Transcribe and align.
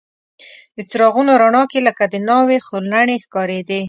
د 0.75 0.77
څراغونو 0.89 1.31
رڼا 1.41 1.63
کې 1.71 1.79
لکه 1.87 2.03
د 2.13 2.15
ناوې 2.27 2.57
خورلڼې 2.65 3.15
ښکارېدې. 3.23 3.79